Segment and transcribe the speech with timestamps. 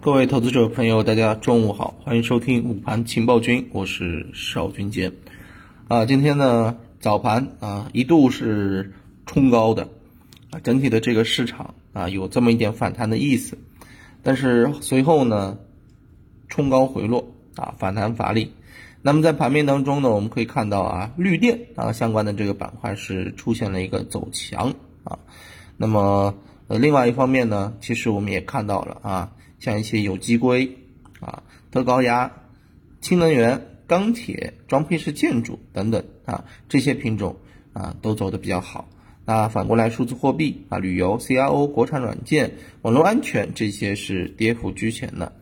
[0.00, 5.12] 各位投资者朋友，大家中午好，欢迎收听午盘情报君，我是邵军杰。
[5.88, 8.92] 啊，今天呢早盘啊一度是
[9.26, 9.88] 冲高的，
[10.50, 13.58] 啊整体的这个市场啊有这么一点反弹的意思，
[14.22, 15.58] 但是随后呢
[16.48, 18.52] 冲高回落啊反弹乏力。
[19.02, 24.74] 那么在盘面当中呢，我们可以看到啊绿电啊相关的这个板块是出现了一个走强
[25.04, 25.18] 啊，
[25.76, 26.34] 那么。
[26.68, 30.76] 呃，另外一方面呢，其实我们也看到了啊，像一些有机硅
[31.20, 32.32] 啊、特高压、
[33.00, 37.36] 氢能源、钢铁、装配式建筑等等啊，这些品种
[37.72, 38.88] 啊都走的比较好。
[39.24, 42.52] 那反过来，数字货币啊、旅游、CRO、国产软件、
[42.82, 45.32] 网络安全这些是跌幅居前的。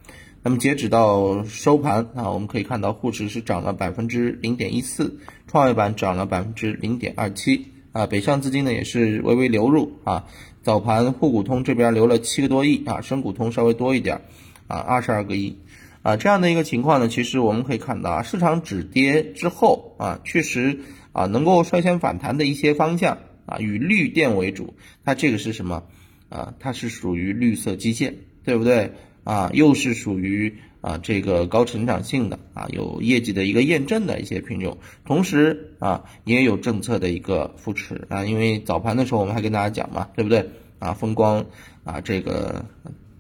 [0.43, 7.67] 那么截止到收盘啊，我们可以看到沪指是涨了百分之零点一四，创业板涨了百分之零点二七。
[7.95, 10.27] 啊，北上资金呢也是微微流入啊，
[10.63, 14.23] 早盘沪股通这边流了七个多亿啊，深股通稍微多一点，
[14.67, 15.57] 啊，二十二个亿，
[16.03, 20.81] 啊，这样的一个情况呢，其实我们可以看到啊，市场止跌之后啊，确实
[21.13, 25.85] 啊能够率先反弹的一些方向啊，以绿电为主，它这个是什么？
[26.31, 26.53] 啊？
[26.59, 28.91] 它是属于绿色基建，对不对？
[29.25, 29.51] 啊？
[29.53, 30.55] 又是属于。
[30.85, 40.47] 啊，这个高成长性的啊，有业绩的一个验证的一些品种，同时啊，也有政策的一个扶持啊，因为早盘的时候我们还跟大家讲嘛，对不对
[40.79, 40.93] 啊？
[40.93, 41.43] 风光
[41.85, 42.67] 啊，这个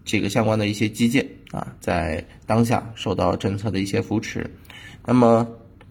[0.05, 4.51] 这个相关的一些基建啊，在当下受到政策的一些扶持，
[5.07, 5.49] 那么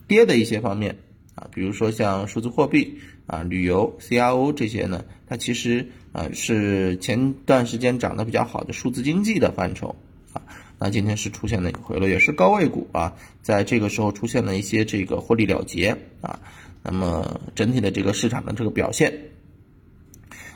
[0.08, 0.96] 跌的一些方面
[1.36, 9.96] 啊，比如说像数字货币啊、旅游、CRO 这些呢，它其实啊是前段时间涨得比较好的数字经济的范畴
[10.34, 10.42] 啊。
[10.78, 16.40] 那今天是出现了一个回落，也是高位股啊，在这个时候出现了一些这个获利了结啊，
[16.84, 19.14] 那么整体的这个市场的这个表现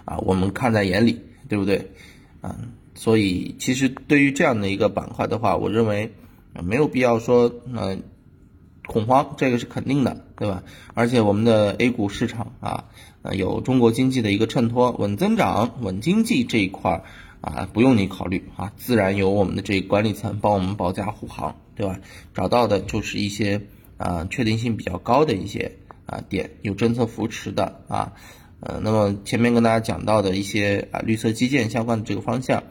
[0.04, 1.90] 啊，我们看在眼里，对不对？
[2.42, 2.56] 啊，
[2.94, 6.12] 所以其实对于这样的一个板块的话，我认为
[6.62, 8.04] 没有必要说嗯
[8.88, 10.64] 恐慌，这个是肯定的，对吧？
[10.96, 12.86] 而且我们的 A 股市场啊，
[13.22, 17.04] 呃有中国经济的一个衬托，稳增长、稳经济这一块。
[17.40, 22.00] 啊，不用你考虑啊，自然由我们的这管理层帮我们保驾护航，对吧？
[22.34, 23.62] 找到的就是一些
[23.98, 25.74] 啊确定性比较高的一些
[26.08, 28.14] 啊点，有政策扶持的啊，
[28.60, 32.64] 呃，那么前面跟大家讲到的一些啊绿色基建相关的这个方向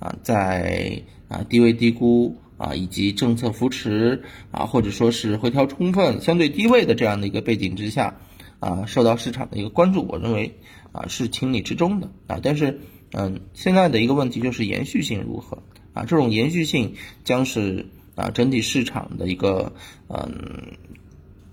[0.00, 8.18] 啊，在啊低位低估啊以及政策扶持啊或者说是回调充分、相对低位的这样的一个背景之下
[8.60, 10.58] 啊，受到市场的一个关注，我认为
[10.92, 12.78] 啊是情理之中的啊，但是。
[13.10, 15.62] 嗯，现在的一个问题就是延续性如何
[15.94, 16.04] 啊？
[16.04, 17.86] 这种延续性将是
[18.16, 19.72] 啊整体市场的一个
[20.08, 20.76] 嗯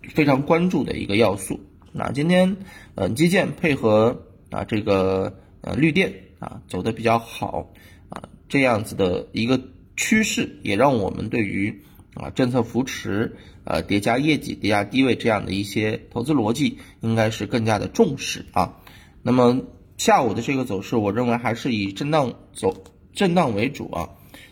[0.10, 1.62] 非常关注的一个要素。
[1.94, 2.58] 那今天
[2.96, 7.72] 嗯基建配合啊这个呃绿电啊走的比较好
[8.10, 9.58] 啊，这样子的一个
[9.96, 11.84] 趋势也让我们对于
[12.14, 18.78] 啊政策扶持呃叠加业绩叠加低位这样的一些投资逻辑应该是更加的重视啊。
[19.22, 19.62] 那么。
[19.98, 22.84] 下午的这个走势，我认为还是以震荡走
[23.14, 24.10] 震荡为主啊。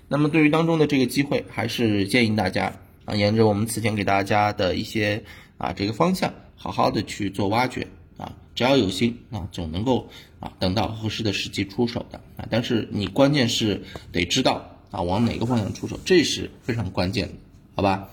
[0.07, 5.21] 那么对于当中的这个机会，还是建议大家啊，沿着我们此前给大家的一些
[5.57, 8.37] 啊这个方向，好好的去做挖掘啊。
[8.55, 10.07] 只要有心啊，总能够
[10.39, 12.47] 啊等到合适的时机出手的啊。
[12.49, 13.83] 但是你关键是
[14.13, 17.33] 得知道啊往哪个方向出手，这是非常关键的，
[17.75, 18.07] 好吧？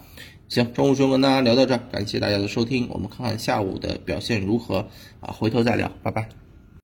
[0.49, 4.89] 行，中午就跟大家聊到这，感谢大家的收听，我们看看下午的表现如何
[5.21, 6.50] 啊，回头再聊，拜拜。